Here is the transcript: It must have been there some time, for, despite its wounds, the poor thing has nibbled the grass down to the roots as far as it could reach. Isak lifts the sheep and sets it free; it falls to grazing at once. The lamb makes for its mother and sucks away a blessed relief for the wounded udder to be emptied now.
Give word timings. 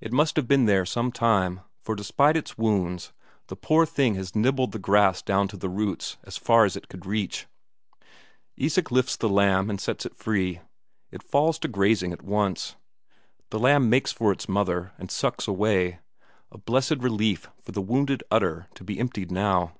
It 0.00 0.12
must 0.12 0.34
have 0.34 0.48
been 0.48 0.64
there 0.64 0.84
some 0.84 1.12
time, 1.12 1.60
for, 1.78 1.94
despite 1.94 2.36
its 2.36 2.58
wounds, 2.58 3.12
the 3.46 3.54
poor 3.54 3.86
thing 3.86 4.16
has 4.16 4.34
nibbled 4.34 4.72
the 4.72 4.78
grass 4.80 5.22
down 5.22 5.46
to 5.46 5.56
the 5.56 5.68
roots 5.68 6.16
as 6.24 6.36
far 6.36 6.64
as 6.64 6.74
it 6.74 6.88
could 6.88 7.06
reach. 7.06 7.46
Isak 8.56 8.90
lifts 8.90 9.14
the 9.14 9.28
sheep 9.28 9.70
and 9.70 9.80
sets 9.80 10.04
it 10.04 10.16
free; 10.16 10.62
it 11.12 11.22
falls 11.22 11.60
to 11.60 11.68
grazing 11.68 12.12
at 12.12 12.22
once. 12.22 12.74
The 13.50 13.60
lamb 13.60 13.88
makes 13.88 14.10
for 14.10 14.32
its 14.32 14.48
mother 14.48 14.94
and 14.98 15.12
sucks 15.12 15.46
away 15.46 16.00
a 16.50 16.58
blessed 16.58 16.96
relief 16.98 17.48
for 17.62 17.70
the 17.70 17.82
wounded 17.82 18.24
udder 18.32 18.66
to 18.74 18.82
be 18.82 18.98
emptied 18.98 19.30
now. 19.30 19.74